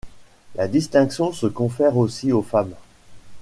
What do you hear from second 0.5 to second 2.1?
La distinction se confère